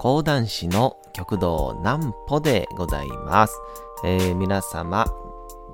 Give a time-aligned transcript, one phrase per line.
[0.00, 3.54] 講談師の極道南歩でございます。
[4.02, 5.04] えー皆様、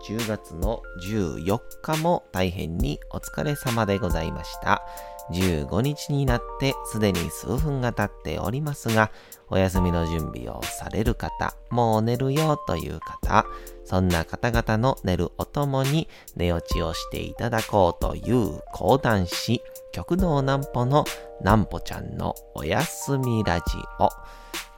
[0.03, 4.83] 10月の14日も大変にお疲れ様でございました。
[5.31, 9.13] 15日になってすでに数分が経っておりますが、
[9.49, 13.47] お休みの準備をされる方、もう寝るよという方、
[13.85, 21.05] そんな方々の寝るおともに寝落ちをしていただこうという講談師、極道南歩の
[21.43, 23.65] なんぽちゃんのおやすみラジ
[24.01, 24.09] オ。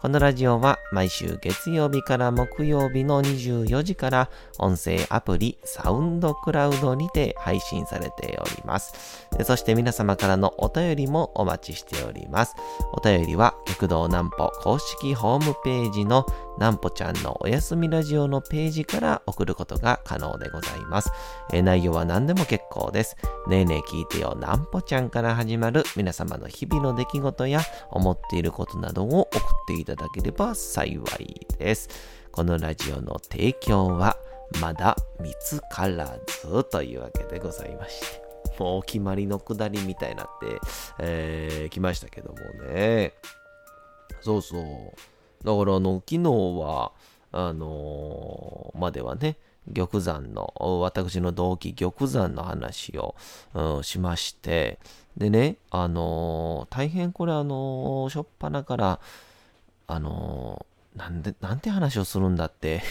[0.01, 9.27] このラジオは毎週月曜日から木曜日の24時から音声アプリサウンドクラウドにて配信されております。
[9.43, 12.55] そして皆様からのお便りもお待ちしております。
[12.93, 16.27] お便りは極道南歩公式ホームページの
[16.59, 21.11] 南歩ちゃんのおやすみラジオのページから送ることが可能でございます。
[21.53, 23.17] え内容は何でも結構です。
[23.47, 27.61] ねえねえ聞いてよ南歩ちゃんから始まる皆様の日々の出来事や
[27.91, 31.89] 思っていることなどを送っていただければ幸いです。
[32.33, 34.17] このラジオの提供は
[34.61, 38.29] まだ見つからずというわけでございまして。
[38.59, 40.59] もうお決まりのくだりみたいになって、
[40.99, 43.13] えー来ましたけどもね。
[44.21, 44.63] そうそう。
[45.45, 46.93] だからあの、昨日は、
[47.33, 49.37] あのーまではね、
[49.75, 53.15] 玉山の、私の同期玉山の話を、
[53.55, 54.79] うんしまして、
[55.17, 59.01] でね、あのー大変これあのー、しょっぱなから、
[59.87, 62.83] あのーなんで、なんて話をするんだって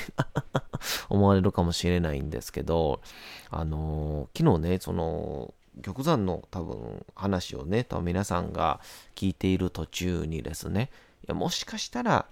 [1.10, 3.02] 思われるかもしれないんですけど、
[3.50, 8.80] あの昨日ね、その、玉山の多分話をね、多分皆さんが
[9.16, 10.90] 聞いている途中にですね、
[11.24, 12.28] いやもしかしたら、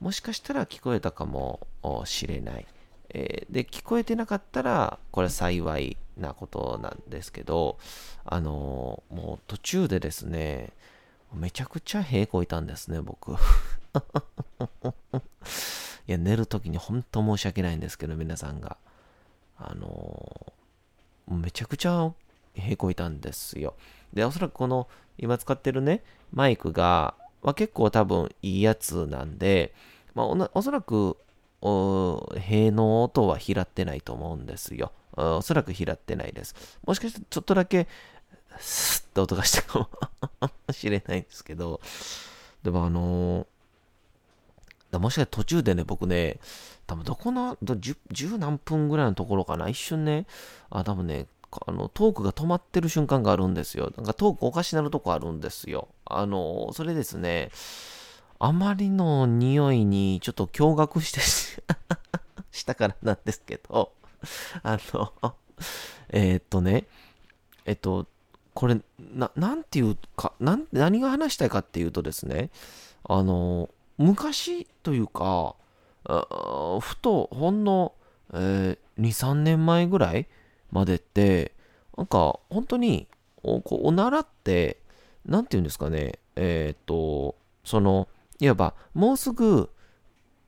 [0.00, 1.66] もしかしたら聞こえたかも
[2.04, 2.66] しれない。
[3.10, 7.78] えーで、聞こえてなかったら、これ幸いなことなんですけど、
[8.24, 10.72] あのーもう途中でですね、
[11.34, 13.32] めちゃくちゃ屁こいたんですね、僕。
[13.34, 13.36] い
[16.06, 18.76] や、寝るときに本当申し訳ないんですけど、皆さんが。
[19.58, 22.12] あのーめちゃくちゃ
[22.54, 23.74] へこいたんですよ。
[24.12, 29.74] で、おそらくこの今使ってるね、マイクが、ま、結構多分いいやつなんで、
[30.14, 31.16] まあ、おおそらく、
[31.62, 34.92] お塀の音は拾ってないと思うんですよ。
[35.14, 36.54] おそらく拾ってないです。
[36.86, 37.86] もしかしてちょっとだけ、
[38.58, 39.78] スッと音がしたか
[40.40, 41.80] もしれないんですけど、
[42.62, 43.46] でもあのー
[44.98, 46.40] もしかして途中でね、僕ね、
[46.86, 50.26] 多分どこの、ど 10, 10何分ぐらいのところかな、一瞬ね、
[50.70, 51.26] あ、多分ね、
[51.66, 53.92] あのトークが止まってる瞬間があるんですよ。
[53.96, 55.88] なんかトークおかしなるとこあるんですよ。
[56.10, 57.50] あの、それですね、
[58.38, 61.20] あまりの匂いにちょっと驚愕して
[62.52, 63.92] したからなんですけど、
[64.62, 65.12] あの、
[66.10, 66.86] えーっとね、
[67.66, 68.06] えっと、
[68.54, 72.50] これ、ななんていうか、なん何が話したいかっていうとですね、
[73.04, 73.68] あの、
[73.98, 75.54] 昔というか、
[76.04, 77.92] あふとほんの、
[78.32, 80.26] えー2、3年前ぐらい
[80.72, 81.52] までって、
[81.96, 83.06] なんか本当に
[83.42, 84.79] おこうおならって、
[85.26, 88.08] なんていうんですかね、えーっと、その、
[88.38, 89.70] いわばもうすぐ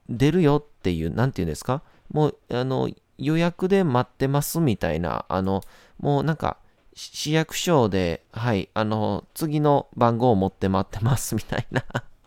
[0.08, 5.62] 出るよっていう、なんていうんですか、もうあの予約で待ってますみたいな、あの、
[5.98, 6.58] もうなんか、
[6.94, 11.84] 市役所で、はい、あの、次の番号を持って待ってますみたいな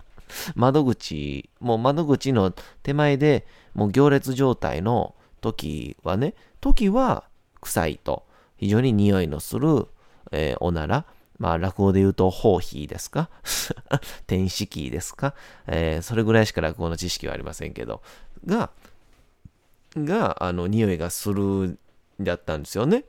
[0.56, 2.52] 窓口、もう窓口の
[2.82, 7.26] 手前でもう行列状態の時はね、時は
[7.62, 8.26] 臭いと、
[8.58, 9.88] 非常に匂いのする、
[10.32, 11.06] えーおなら、
[11.38, 13.30] まあ落語で言うと、ホーヒーですか？
[14.28, 15.34] 天使キーですか、
[15.68, 18.02] えーそれぐらいしか落語の知識はありませんけど、
[18.46, 18.70] が、
[19.98, 21.78] が、あの、匂いがするん
[22.20, 23.06] だったんですよね。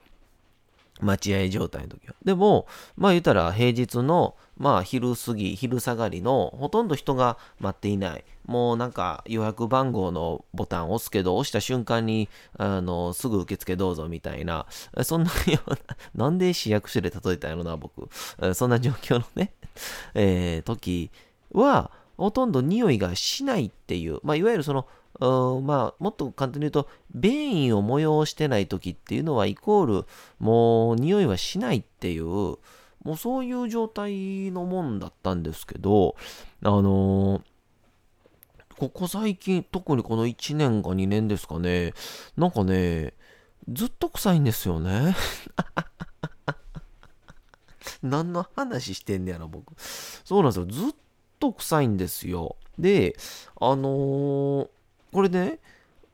[1.00, 2.15] 待合状態の時は。
[2.25, 2.66] でも、
[2.97, 8.25] まあ言ったら平日の、まあ昼過ぎ、昼下がりのほとんど人が待っていない。
[8.47, 14.66] もうなんか予約番号のボタンを押すけど、押した瞬間に、あの、すぐ受付どうぞみたいな、
[15.03, 15.78] そんなような、
[16.15, 18.09] なんで市役所で例えたんやろな、僕。
[18.54, 19.53] そんな状況のね、
[20.15, 21.10] えー時
[21.53, 24.86] は、ほとんど匂いがしないっていう、まあいわゆるその、
[25.19, 30.07] まあ、もっと簡単に言うと、便意を催してない時っていうのは、イコール、
[30.39, 32.57] もう、匂いはしないっていう、
[33.06, 36.16] もうそういう状態のもんだったんですけど、
[36.64, 37.42] あのー
[38.78, 41.94] ここ最近、特にこの1年か2年ですかね、
[42.36, 43.14] なんかね、
[43.70, 45.16] ずっと臭いんですよね。
[48.03, 49.72] 何の話してんねやろ、僕。
[49.78, 50.66] そうなんですよ。
[50.66, 50.94] ずっ
[51.38, 52.56] と臭いんですよ。
[52.78, 53.16] で、
[53.60, 54.68] あのー
[55.12, 55.60] これね、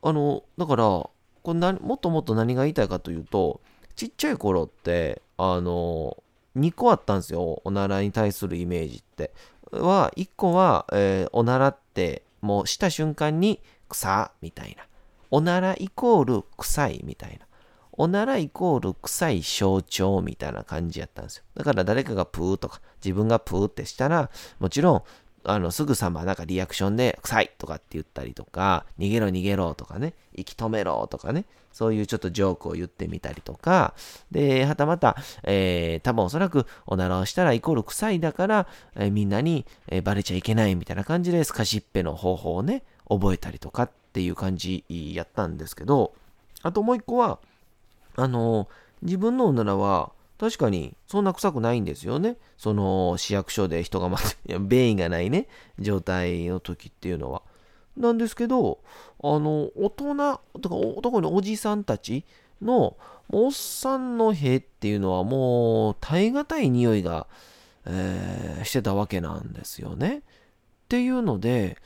[0.03, 1.11] あの、だから、こ
[1.47, 3.59] れなもっともっと何が言いたいかというと、
[3.95, 6.22] ちっちゃい頃って、あの、
[6.57, 7.61] 2個あったんですよ。
[7.63, 9.31] おならに対するイメージって。
[9.71, 14.85] は、1個は、えー、おならって、もうした瞬間に草みたいな。
[15.31, 17.47] おならイコール臭いみたいな。
[17.95, 21.43] おならイコール臭い象徴みたいな感じやったんですよ。
[21.55, 24.29] だから誰かがプーとか自分がプーってしたら、
[24.59, 25.03] もちろん
[25.45, 33.93] あの、すぐさまなんかリアクションで、臭いとかって言ったりとか、逃げろ逃げろとかね、息止めろとかね、そういうちょっとジョークを言ってみたりとか、
[34.31, 46.13] で、はたまた、えー、多分おそらくおならをしたらイコール臭いだから、えー、みんなに、えー、バレちゃいけないみたいな感じでスカシッペの方法をね、覚えたりとかっていう感じやったんですけど、
[46.61, 47.39] あともう一個は、
[48.15, 48.69] あの
[49.01, 52.37] 自分のおならは、確かにそんな臭くないんですよね。
[52.57, 55.47] その市役所で人が待って、便意がないね、
[55.79, 57.41] 状態の時っていうのは。
[57.95, 58.79] なんですけど、
[59.21, 60.15] あの、大人、
[60.61, 62.25] とか特におじさんたち
[62.61, 62.97] の、
[63.29, 67.27] おっさんの屁っていうのはもう耐え難い匂いが、
[67.85, 70.17] えー、してたわけなんですよね。
[70.17, 70.21] っ
[70.89, 71.77] ていうので、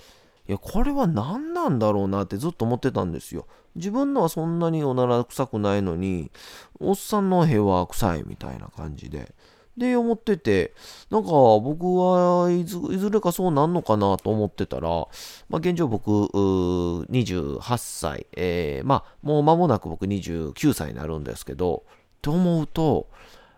[0.47, 3.47] いや、これは何なんだろうなってずっと思ってたんですよ。
[3.75, 6.31] 自分のはそんなにおなら臭くないのに、
[6.79, 9.33] おっさんの部は臭いみたいな感じで。
[9.77, 10.73] で、思ってて、
[11.11, 15.07] なんか僕はいずれかそうなんのかなと思ってたら、ま
[15.53, 21.91] あ、現状僕、28歳、えー、まあ、もう間もなく僕29歳になるんですけど、っ
[22.21, 23.07] て思うと、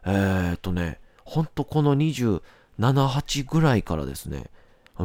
[0.05, 2.41] えー、っとね、ほんとこの27、
[2.79, 4.49] 8ぐらいからですね、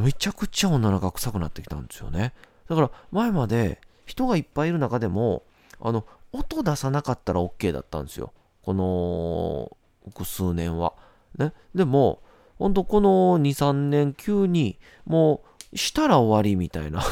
[0.01, 2.33] めちゃくちゃおならが臭くなってきたんですよね。
[2.69, 5.45] だから前まで人がいっぱいいる中でも、
[5.81, 8.33] あの、音出さなかったら OK だったんですよ。
[8.63, 9.77] この、
[10.25, 10.95] 数年は。
[11.39, 11.53] ね。
[11.75, 12.23] でも、
[12.59, 15.43] ほんとこの2、3年急に、も
[15.73, 17.03] う、したら終わりみたいな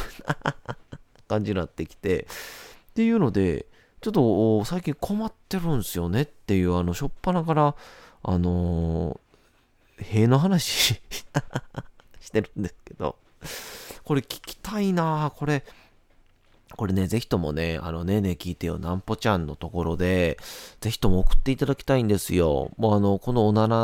[1.27, 2.27] 感じになってきて、
[2.91, 3.65] っていうので、
[4.01, 7.75] ちょっと最近困ってるんですよねっていう、あの、しょっぱなから、
[8.23, 11.01] あのー、塀の話
[12.23, 13.17] してるんですけど、
[14.03, 15.63] これ聞きたいなこれ、
[16.75, 20.37] これね、ぜひともね、あのねね聞いてよ、なんぽちゃんのところで、
[20.81, 22.71] ぜひとも送っていただきたいんですよ。
[22.77, 23.75] もうあの、このおなら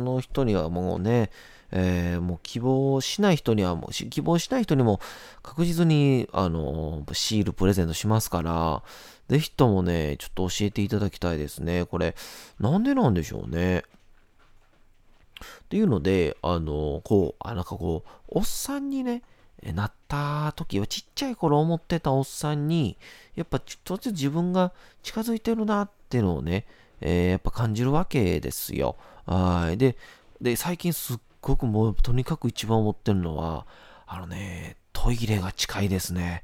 [0.00, 1.30] の人にはもうね、
[1.72, 5.00] えー、もう希望しない人にはもう、希望しない人にも
[5.42, 8.82] 確実に、あの、シールプレゼントしますから、
[9.28, 11.84] ぜひともね、ちょっと教えていただきたいですね。
[11.86, 12.14] これ、
[12.58, 13.84] なんでなんでしょうね。
[15.64, 19.22] っていうので、あの、こう、あ、なんかこう、おっさんにね、
[19.74, 22.96] なった時はちっちゃい頃思ってたおっさんに、
[23.34, 24.72] やっぱちょっとずつ自分が
[25.02, 26.66] 近づいてるなっていうのをね、
[27.00, 28.96] えー、やっぱ感じるわけですよ。
[29.26, 29.78] はい。
[29.78, 29.96] で、
[30.40, 33.66] で、最近すっごくもうとにかく一番思ってるのは、
[34.06, 36.42] あのね、トイレが近いですね。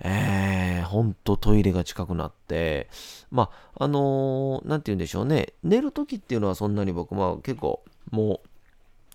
[0.00, 2.88] えー、ほんとトイレが近くなって、
[3.30, 5.54] まあ、あのー、なんて言うんでしょうね。
[5.62, 8.48] 寝るときっていうのはそんなに僕、まあ結構、もう、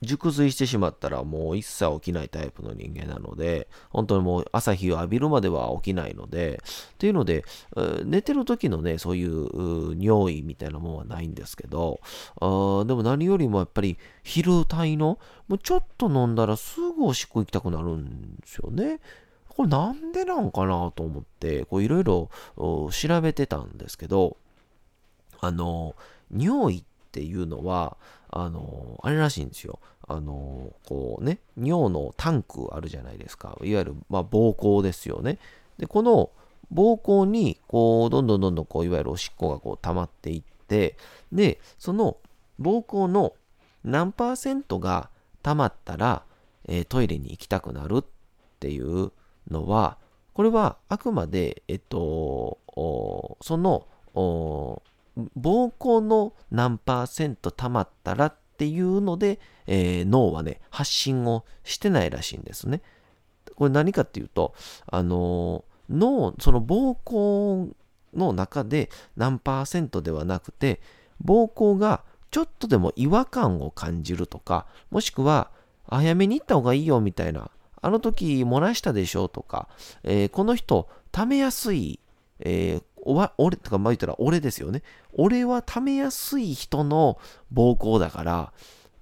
[0.03, 6.59] 熟睡してしまったらもう一切起きないタイプの人間なので、本当にもう朝日を浴びるまでは起きないので、
[6.93, 7.45] っていうので、
[8.03, 11.99] 寝てる時のね、そういう尿意みたいなもんはないんですけど、
[12.39, 19.01] あでも何よりもやっぱり昼帯の、もうちょっと飲んだらすぐおしっこ行きたくなるんですよね。
[19.49, 22.89] これなんでなんかなと思って、こういろいろ調
[23.21, 24.38] べてたんですけど、
[25.41, 25.95] あの、
[26.36, 27.98] 尿意っっていうのは、
[28.30, 29.80] あの、あれらしいんですよ。
[30.08, 33.58] あの、こうね、尿のタンクあるじゃないですか。
[33.62, 35.38] いわゆる、まあ、膀胱ですよね。
[35.77, 36.32] で、この
[36.74, 40.96] 膀胱に、こう、どんどんどんどん、こう、いわゆるおしっこがこう、溜まっていって、
[41.34, 42.15] で、その
[42.62, 43.34] 膀胱の
[43.84, 45.10] 何パーセントが
[45.44, 46.24] 溜まったら、
[46.68, 48.06] えー、トイレに行きたくなるっ
[48.60, 49.12] ていう
[49.50, 49.98] のは、
[50.34, 52.60] これはあくまで、えっと、
[53.41, 53.88] その、
[55.18, 62.82] 膀胱の何パーセント溜まったらっていうので、えー、脳はね、発信をしてないらしいんですね。
[63.56, 64.53] これ何かっていうと、
[64.88, 67.74] あのー、脳、その膀胱
[68.13, 70.82] の中で何パーセントではなくて、
[71.24, 75.51] 膀胱がちょっとでも違和感を感じるとか、もしくは、
[75.88, 77.51] 早めに行った方がいいよみたいな、
[77.82, 79.68] あの時漏らしたでしょとか、
[80.03, 82.00] えー、この人、溜めやすい、
[82.39, 84.84] えー、おわ俺とかまあ言ったら俺ですよね。
[85.13, 87.20] 俺は溜めやすい人の
[87.51, 88.53] 暴行だから、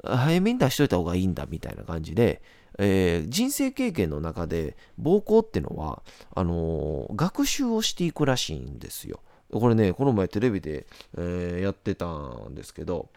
[0.04, 2.42] 早めに出しといた方がいいんだみたいな感じで、
[2.78, 6.02] えー、人生経験の中で暴行ってのは、
[6.34, 9.20] あのー、学習をしていくらしいんですよ。
[9.52, 10.86] これね、この前テレビで、
[11.18, 13.10] えー、やってたんですけど、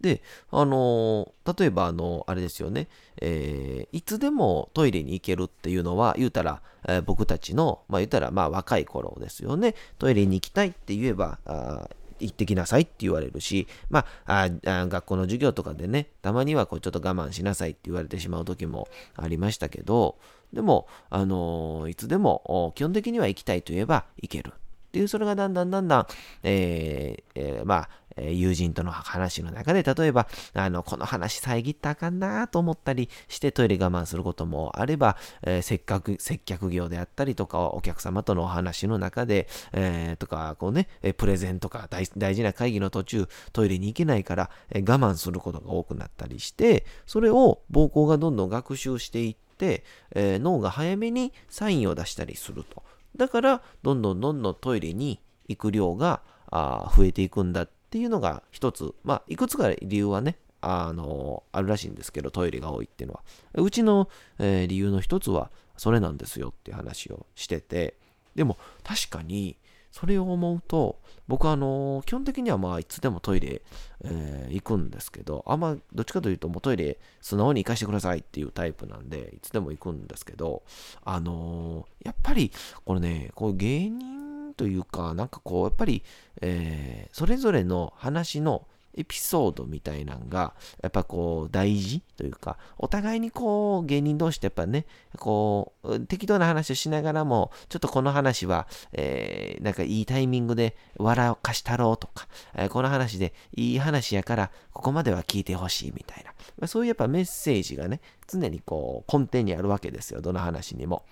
[0.00, 2.88] で、あのー、例えば、あのー、あれですよね、
[3.20, 11.88] えー、いつでもトイレに行けるっていうのは、言うたら、え僕たちの、まあ言うたら、まあ若い頃ですよね、トイレに行きたいって言えば、あ
[12.20, 20.16] 行ってきなさいって言われるし、まあ、あ学校の授業とかでね、たまにはこうちょっと我慢しなさいって言われてしまう時もありましたけど、
[20.52, 24.52] でも、あの、いつでも基本的には行きたいと言えば行ける。
[24.88, 26.06] っていう、それがだんだんだんだん、
[26.42, 27.88] えーえー、まあ、
[28.22, 49.84] 友人との話の中で、例えば、あの、この話遮ったあかんなと思ったりしてトイレ我慢することもあれば、えー、せっかく接客業であったりとか、お客様とのお話の中で、えー、とか、こうね、プレゼンとか大大事な会議の途中、トイレに行けないから、え、我慢することが多くなったりして、それを膀胱がどんどん学習していって、
[50.14, 52.82] えー、脳が早めにサインを出したりすると。
[53.16, 63.22] だから、どんどんどんどんトイレに行く量があ増えていくんだってっていうのが一つ、まあ、いくつか理由はね、あの、あるらしいんですけど、トイレが多いっていうのは。
[63.54, 67.94] うちの、えー、理由の一つは、それなんですよっていう話をしてて、
[68.34, 69.56] でも確かに、
[69.90, 73.62] それを思うと、僕はあの、基本的にはまあ、いつでもトイレ、
[74.04, 80.62] えー、行くんですけど、あんま、どっちかというと、もうトイレ素直に行かしてくださいっていうタイプなんで、いつでも行くんですけど、
[81.04, 82.52] あのー、やっぱり、
[82.84, 84.27] これね、こう芸人
[84.58, 86.02] というか、なんかこう、やっぱり、
[86.42, 94.86] えー、それぞれの話のエピソードみたいなんが、やっぱこう大事というか、お互いにこう芸人同士ってやっぱね、
[95.16, 111.04] こう適当な話をしながらも、ちょっとこの話は、えー、なんかいいタイミングで笑かしたろうとか、えー、この話でいい話やから、ここまでは聞いてほしいみたいな、ま、そういうやっぱメッセージがね、常にこう根底にあるわけですよ、どの話にも。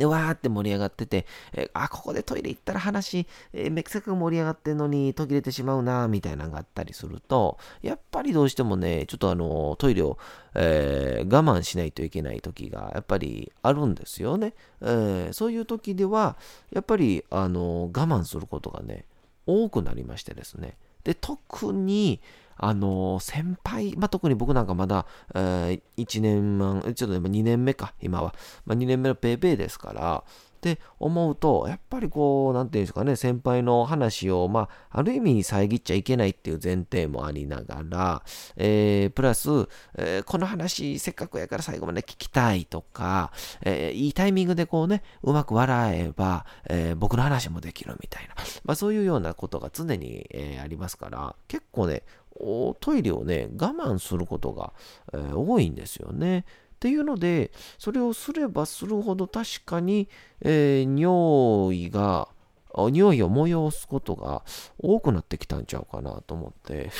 [0.00, 10.18] で、わーって盛り上がってて、えー、あ、ここでトイレ行ったら話、えー、めくせく盛り上がってんのに途切れてしまうな、みたいなのがあったりすると、やっぱりどうしてもね、ちょっとあの、トイレを、
[10.54, 14.54] えー、我慢しないといけない時が、やっぱりあるんですよね。
[14.80, 16.36] えー、そういう時では、
[16.72, 19.04] やっぱり、あの、我慢することがね、
[19.46, 20.76] 多くなりましてですね。
[21.04, 22.20] で、特に、
[22.62, 28.34] あの、先輩、まあ、特に僕なんかまだ、えー、1年満、ちょっと2年目か、今は。
[28.66, 30.24] まあ、2年目のペーペーですから、
[30.60, 38.22] って思うと、やっぱりこう、なんていうんですかね、先輩の話を、まあ、ある意味遮っちゃいけないっていう前提もありながら、
[38.56, 39.48] えー、プラス、
[39.96, 52.02] えー、この話、せっかくやから最後まで聞きたいとか、えー、いいタイミングでこうね、うまく笑えば、え僕の話もできるみたいな、まあ、そういうようなことが常に、えありますから、結構ね、
[52.36, 54.72] おトイレをね、我慢することが、
[55.12, 56.44] えー、多いんですよね。
[56.76, 60.08] っていうので、それをすればするほど確かに、
[60.40, 62.28] えー、尿意が、
[62.74, 64.44] 尿意を催すことが
[64.78, 66.90] 多くなってきたんちゃうかなと思って。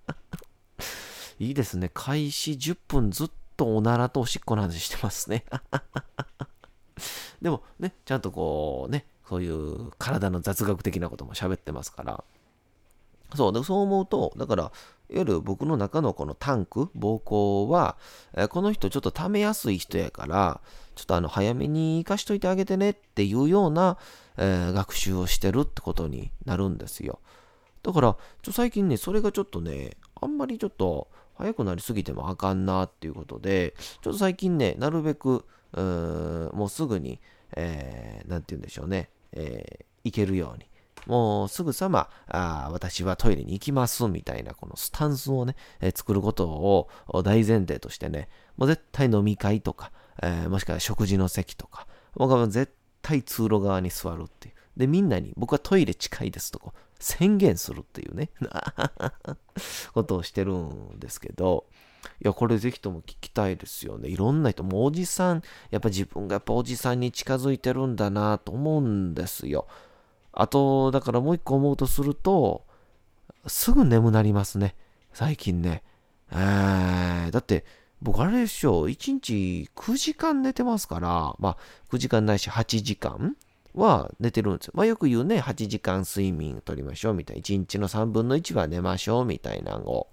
[1.38, 1.90] いいですね。
[1.92, 5.44] 開始10分ずっとおならとおしっこの話してますね。
[7.42, 12.24] でもね、ちゃんとこうね、そういう体の雑学的なことも喋ってますから、
[13.34, 14.72] そう、でそう思うと、だから、いわ
[15.20, 17.96] ゆる僕の中のこのタンク、膀胱は、
[18.34, 20.60] えー、この人ちょっと溜めやすい人やから、
[20.94, 23.98] ちょっとあの早めに行かしといてあげてねっていうような、
[24.36, 27.20] えー、学習をしてるってことになるんですよ。
[27.82, 37.20] だから、ちょ最近ね、それがちょっとね、あんまりちょっと早くなりすぎてもあかんなっていうことで、ちょっと最近ね、なるべく、うんもうすぐに、
[37.56, 40.69] えー、なんて言うんでしょうね、えー、行けるように。
[41.06, 46.88] もうすぐさま、あ私はトイレに行きますみたいなこのスタンスをね、えー、作ることを
[47.22, 49.92] 大前提としてね、もう絶対飲み会とか、
[50.22, 54.54] えー、もしくは食事の席とか、僕は絶対通路側に座るっていう。
[54.76, 58.30] で、みんなに僕はトイレ近いですとこ宣言するっていうね、
[59.92, 61.66] ことをしてるんですけど、
[62.22, 64.08] いや、これぜひとも聞きたいですよね。
[64.08, 69.66] いろんな人、もうおじさん、やっぱ自分がやっぱおじさんに近づいてるんだなと思うんですよ。
[70.32, 72.64] あと、だからもう一個思うとすると、
[73.46, 74.74] すぐ眠なりますね。
[75.12, 75.82] 最近ね。
[76.32, 77.64] えー、だって、
[78.02, 81.56] 僕あれでしょ、1日9時間寝てますから、まあ、
[81.90, 83.36] 9時間ないし8時間
[83.74, 84.72] は寝てるんですよ。
[84.74, 87.42] まあ、よく言うね、8時間睡眠とりましょうみたいな。
[87.42, 90.08] 1日の3分の1は寝ましょうみたいなのを。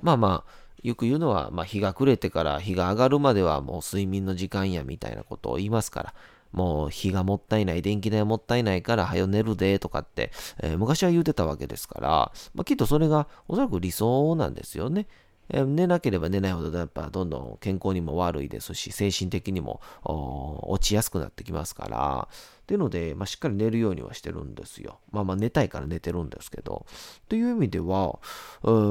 [0.00, 6.14] まあまあ、よく言うのは、まあ、日が暮れてから日が上がるまではもう睡眠の時間やみたいなことを言いますから、
[6.52, 15.06] もう日がもったいない、電気代もったいないから、はよ寝るで、とかって、えー、昔は言うてたわけですから、まあ、きっとそれがおそらく理想なんですよね。
[15.52, 25.00] 寝なければ寝ないほどやっぱどんどん健康にも悪いですし、精神的にも落ちやすくなってきますから、っていうので、まあ、しっかり寝るようにはしてるんですよ。
[25.10, 26.86] まあまあ寝たいから寝てるんですけど。
[27.28, 28.20] という意味では、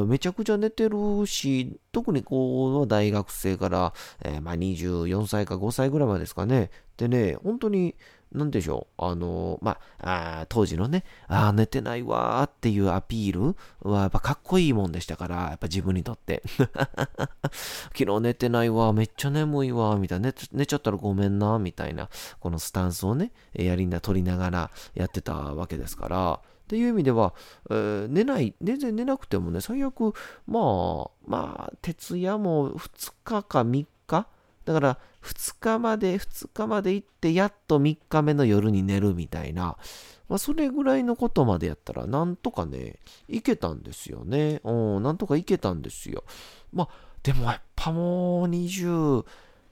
[0.06, 6.72] めちゃくちゃ寝てるし、特にこう、大学生から、えー、まあ24歳か5歳ぐらいまでですかね。
[6.98, 7.96] でね、本当に
[8.32, 16.44] なんでしょう、あの、まあ、当時のね、ああ、寝てないわーっていうアピールはやっぱかっこいいもんでしたから、やっぱ自分にとって。
[17.98, 22.10] 昨日寝てないわ、めっちゃ眠いわ、みたいな、寝寝ちゃったらごめんな、みたいな、
[22.40, 27.34] このスタンスをね、やりな、取りながらやってたわけですから、っていう意味では、
[27.72, 30.14] えー、寝ない、全然寝なくてもね、最悪、
[30.46, 34.28] まあ、まあ、徹夜も2日か3日
[34.70, 39.78] だから、2日まで、2日まで行って、やっと3日目の夜に寝るみたいな、
[40.28, 44.62] まあ、それぐらいのことまでやったら、なんとかね、いけたんですよね。
[44.64, 46.24] うん、なんとかいけたんですよ。
[46.72, 46.90] まあ、
[47.24, 49.24] でもやっぱもう27、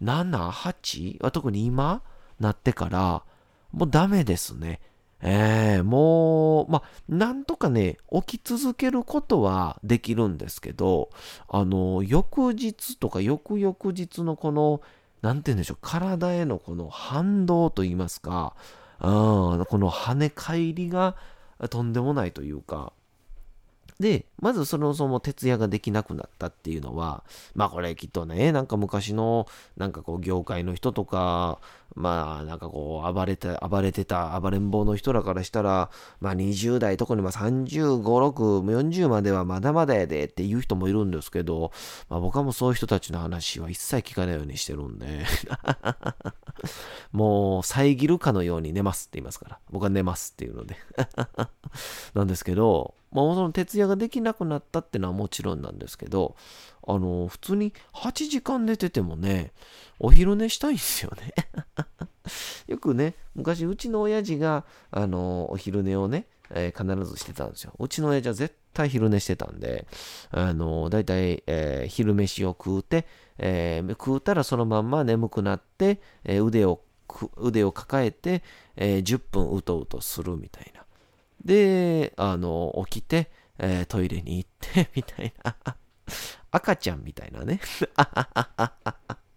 [0.01, 1.23] 8?
[1.23, 2.01] は特に今
[2.39, 3.23] なってから、
[3.71, 4.79] もうダメですね。
[5.21, 11.09] えー、もう、まあ、なんとかね、起き続けることはできるんですけど、
[11.49, 14.81] あの、翌日とか翌々日のこの、
[15.21, 18.55] なんて言うんでしょう、体へのこの反動と言いますか、
[19.01, 19.09] うん、
[19.65, 21.15] この跳ね返りが
[21.69, 22.93] とんでもないというか、
[23.99, 27.23] で、まずそもそも徹夜ができなくなったっていうのは、
[27.55, 31.59] まあこれきっとね、なんか昔の、なんかこう業界の人とか、
[31.97, 35.89] まあなんかこう暴れて、暴れてた暴れん坊の人らからしたら、
[36.21, 41.71] まあ20代、特にまあ35、6、40まではまだまだやでっていう人もいるんですけど、
[42.07, 45.25] まあ僕はもうそういう人たちの話は一切聞かないようにしてるんで。
[47.11, 50.77] もう遮るかのように寝ますって言いますから、僕は寝ますっていうので。
[52.13, 56.35] なんですけど、まあ、その徹夜ができなくなったってのはもちろんなんですけど、
[56.87, 59.51] あの、普通に8時間寝ててもね、
[59.99, 61.33] お昼寝したいんですよね
[62.67, 67.73] よくね、昔うちの親父が、あの、お昼寝をね、えー、必ずしてたんですよ。
[67.77, 69.85] うちの親父は絶対昼寝してたんで、
[70.31, 73.05] あの、だいたい、えー、昼飯を食うて、
[73.37, 76.81] えー、食うたらそのまんま眠くなって、え腕を、
[77.37, 78.43] 腕を抱えて、
[78.77, 80.85] え10分うとうとするみたいな。
[81.43, 85.77] で、あの、起きて、え、トイレに行って、みたいな。
[86.51, 87.59] 赤ちゃんみたいなね。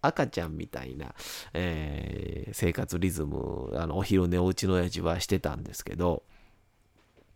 [0.01, 1.13] 赤ちゃんみたいな、
[1.53, 6.23] えー、生活リズム、あの、お昼寝をうちの親父はしてたんですけど、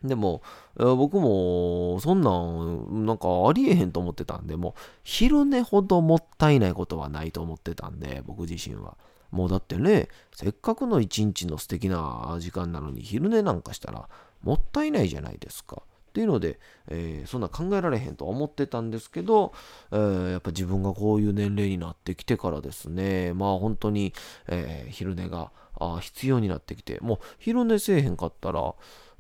[0.04, 0.42] でも、
[0.76, 8.98] 僕も、そんなん、なんかありえへんと思ってたんで、もう、昼寝ほどもったいないことはないと思ってたんで、僕自身は。
[9.32, 14.10] もうだってね、せっかくの一日の素敵な時間なのに、昼寝なんかしたら、
[14.44, 15.82] もったいないじゃないですか。
[16.16, 19.52] っていうので、えー、そんな考えられへんと思ってたんですけど、
[19.92, 24.14] えー、やっぱ自分がこういう年齢になってきてからですね、まあ本当に、
[24.48, 28.76] えー、昼寝があ必要になってきて、もう昼寝せえへんかったら、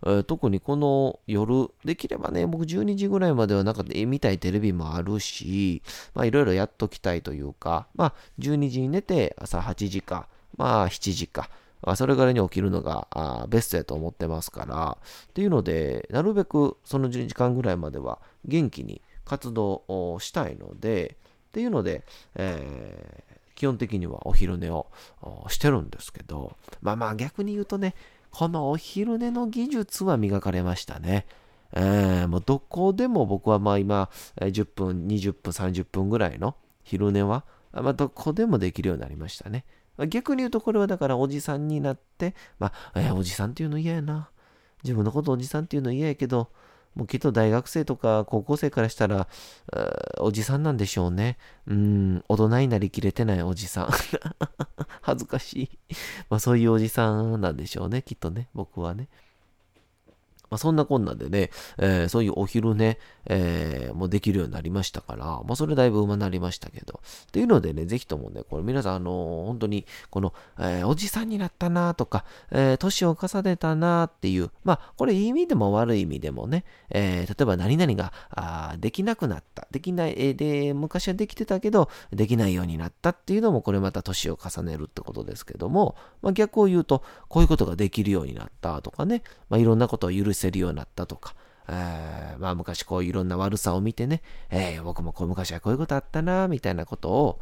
[0.05, 5.81] えー、特にこの夜、できればね、僕12時ぐらいまではなんか見たいテレビもあるし、
[6.13, 11.49] まあいろいろやっときたいというか、まあ12時に寝て朝8時か、まあ7時か、
[11.95, 14.97] それぐらに起きるのがベストやと思ってますから、
[15.29, 21.17] っていうので、なるべくその12時間ぐらいまでは元気に活動をしたいので、
[21.49, 22.03] っていうので、
[22.35, 24.87] えー、基本的にはお昼寝を
[25.47, 27.95] してるんですけど、まあまあ逆に言うとね、
[28.31, 31.25] このお昼寝の技術は磨かれましたね。
[31.73, 39.65] えー、もうどこでも僕はまあ今、10分、20分、30分ぐらいの昼寝は、まあ、どこでもできるようになりましたね。
[40.07, 44.29] 逆に言うとこれはだからおじさんになって、まあ、えー、おじさんっていうの嫌やな。
[44.83, 46.49] 自分のことおじさんっていうの嫌やけど、
[46.95, 49.27] もうきっと大学生とか高校生からしたら、
[50.19, 51.37] おじさんなんでしょうね。
[51.67, 53.89] うん、大人になりきれてないおじさん。
[55.01, 55.95] 恥ずかしい。
[56.29, 59.09] まあそういうおじさんなんでしょうね、きっとね、僕はね。
[60.55, 67.01] まあ、そんなこんなでね、えー、そういうお昼ね、えー、もうできるようになりましたから、まあ、それだいぶ馬なりましたけど。
[67.27, 91.35] っていうのでね、ぜひともね、これ皆さん、あのー、本当に、この、え、おじさんになったなとか、え、年を重ねたなっていう、まあ、これいい意味でも悪い意味でもね、え、例えば何々があできなくなった、できない、え、で、昔はできてたけど、できないようになったっていうのも、これまた年を重ねるってことですけども、まあ、逆を言うと、こういうことができるようになったとかね、まあ、いろんなことを許せるようになったとか、
[91.67, 97.39] えー、まあ昔こういろんな悪さを見てね、えー、僕もこう昔はこういうことあったな、みたいなことを、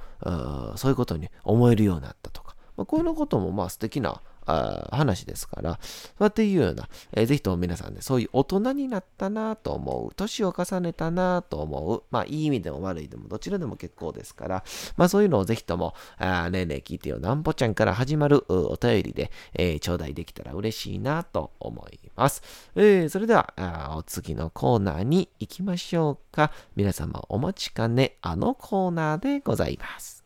[0.77, 5.87] そういうことに思えるようになったとか、まあ、こういうこともまあ素敵なあ話ですから、そ
[6.19, 14.63] うやっていうような、えー、ぜひとも皆さんね、そういう大人になったなと思う、年を重ねたなと思う、まあいい意味でも悪いでもどちらでも結構ですから、
[14.97, 22.41] まあそういうのをぜひとも、あねえねえ聞いてよなんぽちゃんから始まるお便りで、えー、頂戴できたら嬉しいなと思います。
[22.75, 26.51] えー、それではあ、お次のコーナーに行きましょうか。
[26.75, 30.23] 皆様お待ちかね、あのコーナーでございます。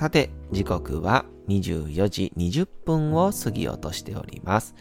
[0.00, 4.74] さて、時刻は24時20分を過ぎようとしております。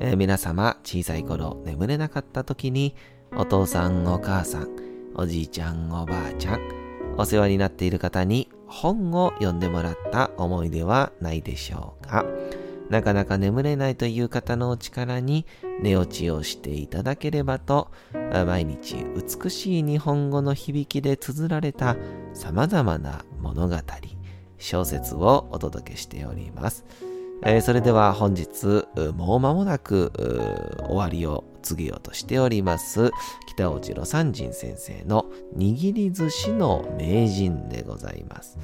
[0.00, 2.96] えー、皆様、小さい頃眠れなかった時に、
[3.36, 4.68] お父さん、お母さん、
[5.14, 6.60] おじいちゃん、おばあちゃん、
[7.16, 12.24] お世話になっている方に本を読んでもらった思い出はないでしょうか。
[12.90, 15.46] なかなか眠れないという方のお力に
[15.80, 17.92] 寝落ちをしていただければと、
[18.44, 21.96] 毎日美しい日本語の響きで綴られた
[22.34, 23.76] 様々な物語、
[24.58, 26.84] 小説をお届けしております。
[27.42, 30.10] えー、それでは本日、もう間もなく
[30.88, 33.10] 終わりを告げようとしております、
[33.48, 38.58] 北尾路三人先生の握り寿司の名人でございます。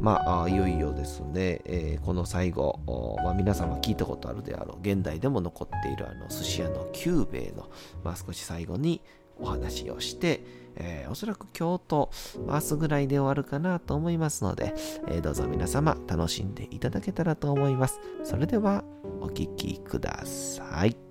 [0.00, 2.80] まあ、いよいよですね、えー、この最後、
[3.22, 7.70] まあ、皆様聞いたことあるであろう、現代でも残っているあの寿司屋の久兵衛の、
[8.02, 9.02] まあ、少し最後に
[9.38, 10.44] お話をして、
[10.76, 14.74] えー、おそらく今日と明日ぐらいで終わるかなと思いますので、
[15.08, 18.00] えー、どうぞ皆様楽しんでいただけたらと思います。
[18.24, 18.84] それでは
[19.20, 21.05] お聴きください。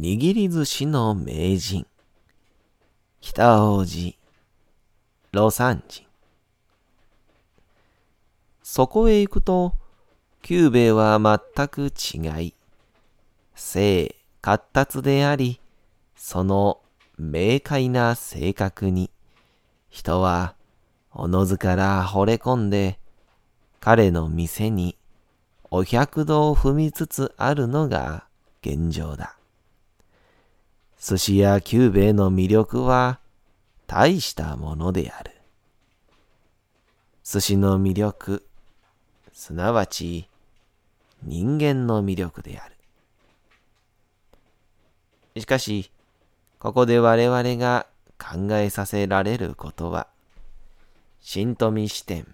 [0.00, 1.84] 握り寿司の名人
[3.20, 4.16] 北王子、
[5.32, 6.06] 魯山人。
[8.62, 9.74] そこへ行くと、
[10.40, 12.54] 久兵衛は全く違い、
[13.56, 15.60] 性、活達であり、
[16.14, 16.80] その
[17.18, 19.10] 明快な性格に、
[19.88, 20.54] 人は
[21.10, 23.00] おのずから惚れ込んで、
[23.80, 24.96] 彼の店に
[25.72, 28.28] お百度を踏みつつあるのが
[28.62, 29.37] 現状だ。
[31.00, 33.20] 寿司屋久兵衛の魅力は
[33.86, 35.30] 大したものである。
[37.22, 38.44] 寿司の魅力、
[39.32, 40.28] すなわち
[41.22, 42.68] 人間の魅力であ
[45.34, 45.40] る。
[45.40, 45.92] しかし、
[46.58, 47.86] ここで我々が
[48.18, 50.08] 考えさせられることは、
[51.20, 52.26] 新富視点、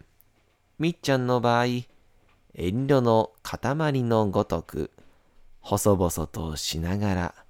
[0.79, 1.67] みっちゃんの場合、
[2.55, 4.91] 遠慮の塊のごとく、
[5.61, 7.44] 細々としながら、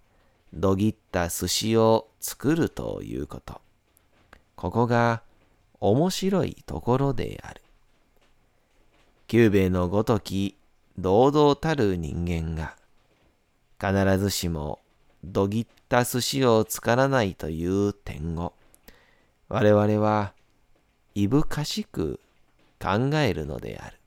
[0.55, 3.61] どぎった寿司を作るということ。
[4.55, 5.23] ここが
[5.81, 7.61] 面白いところである。
[9.27, 10.57] 久兵衛のごとき
[10.97, 12.77] 堂々たる人間が
[13.81, 14.79] 必ずしも
[15.25, 18.53] どぎった寿司を作らないという点を
[19.49, 20.35] 我々は
[21.17, 22.21] いぶかしく
[22.81, 23.99] 考えるのである。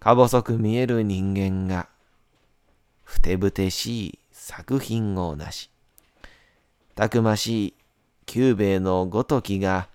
[0.00, 1.88] か細く見える人間が
[3.04, 4.18] ふてぶてしい
[4.50, 5.70] 作品をなし、
[6.96, 7.74] たくましい
[8.26, 9.86] 久兵衛のごときが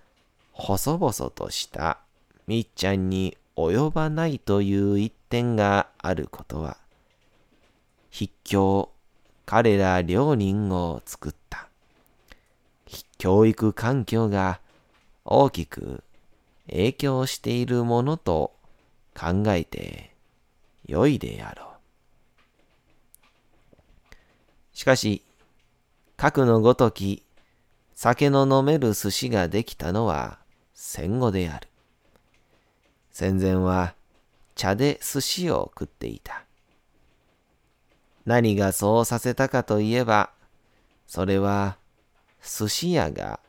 [0.52, 1.98] 細々とした
[2.46, 6.78] みっちゃんに及ばないという一点があることは、
[8.10, 8.88] 筆教
[9.44, 11.68] 彼ら両人を作った
[13.18, 14.60] 教育環境が
[15.26, 16.02] 大きく
[16.70, 18.54] 影響しているものと
[19.14, 20.14] 考えて
[20.86, 21.75] よいであろう。
[24.76, 25.22] しかし、
[26.18, 27.24] 核のごとき、
[27.94, 30.38] 酒の飲める寿司ができたのは
[30.74, 31.68] 戦後である。
[33.10, 33.94] 戦前は
[34.54, 36.44] 茶で寿司を食っていた。
[38.26, 40.28] 何がそうさせたかといえば、
[41.06, 41.78] それは
[42.42, 43.40] 寿司屋が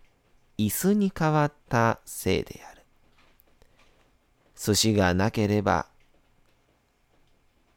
[0.57, 2.83] 椅子に変わったせいである。
[4.55, 5.87] 寿司がなければ、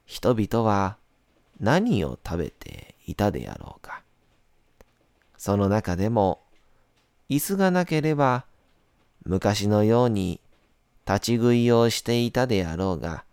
[0.05, 0.95] 人々は
[1.59, 4.01] 何を食べていたであろうか。
[5.37, 6.41] その中でも、
[7.29, 8.45] 椅子がなければ、
[9.23, 10.41] 昔のように
[11.07, 13.25] 立ち食いをしていたであろうが、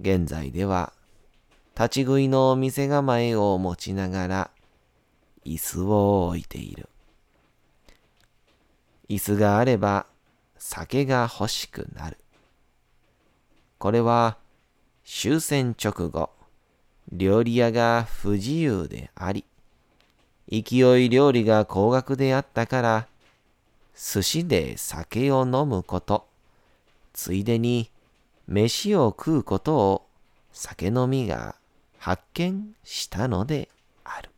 [0.00, 0.92] 現在では、
[1.74, 4.50] 立ち食いのお店構えを持ちながら、
[5.44, 6.88] 椅子を置いている。
[9.08, 10.06] 椅子があれば、
[10.58, 12.18] 酒が欲しくなる。
[13.78, 14.38] これは、
[15.04, 16.30] 終戦直後、
[17.12, 19.44] 料理屋が不自由であり、
[20.50, 23.06] 勢い料理が高額であったから、
[23.96, 26.26] 寿司で酒を飲むこと、
[27.12, 27.90] ついでに
[28.46, 30.06] 飯を食うことを
[30.52, 31.56] 酒飲みが
[31.98, 33.68] 発見したので
[34.04, 34.30] ある。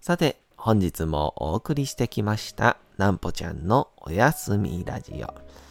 [0.00, 5.63] さて、本日もお送りしてきました、なんぽちゃんのおやすみラジオ。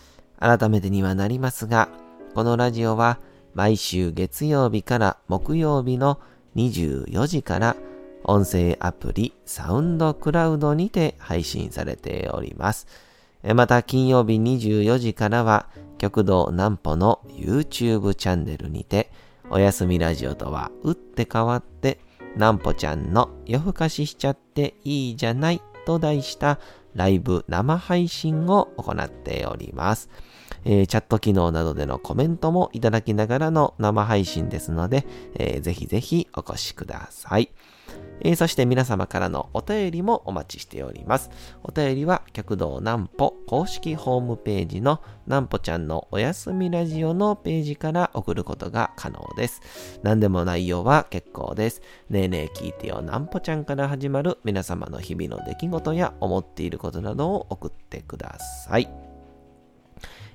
[0.43, 1.87] 改めてにはなりますが、
[2.35, 3.17] このラジオは
[3.53, 6.19] 毎週月曜日から木曜日の
[6.57, 7.77] 24時から
[8.25, 12.87] 音声アプリサウンドクラウドにて配信されております。
[13.55, 19.11] また金曜日24時からは極道南歩の YouTube チャンネルにて
[19.49, 21.99] おやすみラジオとは打って変わって
[22.35, 26.59] 南歩ちゃんの夜更かししちゃっていいじゃないと題した
[26.95, 30.09] ライブ生配信を行っております。
[30.65, 37.49] えー、チャット機能などでのコメントもいただきながらの生配信ですので、えー、ぜひぜひお越しください。
[38.21, 41.29] えー、そして皆様からのお便りもお待ちしております。
[41.63, 49.99] お便りは、客道南歩公式ホームページの南歩ちゃんのおやすみラジオのページから送ることが可能です。
[50.03, 51.81] 何でも内容は結構です。
[52.09, 59.12] ねえねえ聞いてよ南歩ちゃんから始まる皆様の日々の出来事や思っていることなどを送ってください。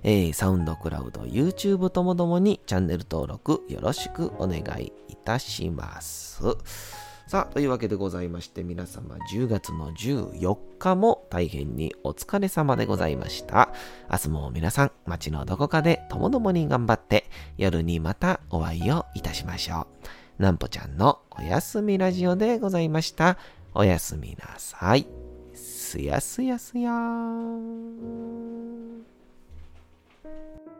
[0.02, 6.42] えー、サウンドクラウド、YouTube ともどもにチャンネル登録よろしくお願いいたします。
[7.28, 13.68] さあ、というわけでございまして、皆様10月の14日も大変にお疲れ様でございました。
[14.10, 17.26] 明日も皆さん、街のどこかでともどもに頑張って、
[17.58, 19.88] 夜にまたお会いをいたしましょ
[20.38, 20.42] う。
[20.42, 23.36] なんぽちゃんのおやすみラジオでございました。
[23.74, 25.06] おやすみなさい。
[25.52, 29.17] すやすやすやーん。
[30.28, 30.77] Thank you.